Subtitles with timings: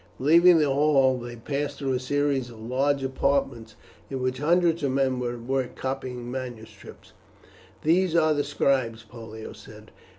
[0.17, 3.75] Leaving the hall they passed through a series of large apartments,
[4.09, 7.13] in which hundreds of men were at work copying manuscripts.
[7.83, 9.91] "These are scribes," Pollio said.